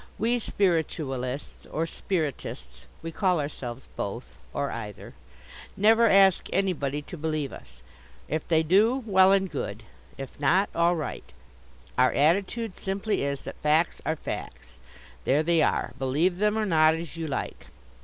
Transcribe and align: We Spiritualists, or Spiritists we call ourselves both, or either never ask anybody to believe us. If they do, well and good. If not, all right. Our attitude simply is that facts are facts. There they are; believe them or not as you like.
We 0.17 0.39
Spiritualists, 0.39 1.67
or 1.67 1.85
Spiritists 1.85 2.87
we 3.03 3.11
call 3.11 3.39
ourselves 3.39 3.87
both, 3.95 4.39
or 4.51 4.71
either 4.71 5.13
never 5.77 6.09
ask 6.09 6.47
anybody 6.51 7.03
to 7.03 7.17
believe 7.17 7.53
us. 7.53 7.83
If 8.27 8.47
they 8.47 8.63
do, 8.63 9.03
well 9.05 9.31
and 9.31 9.47
good. 9.47 9.83
If 10.17 10.39
not, 10.39 10.71
all 10.73 10.95
right. 10.95 11.31
Our 11.99 12.13
attitude 12.13 12.77
simply 12.77 13.21
is 13.21 13.43
that 13.43 13.57
facts 13.61 14.01
are 14.03 14.15
facts. 14.15 14.79
There 15.23 15.43
they 15.43 15.61
are; 15.61 15.93
believe 15.99 16.39
them 16.39 16.57
or 16.57 16.65
not 16.65 16.95
as 16.95 17.15
you 17.15 17.27
like. 17.27 17.67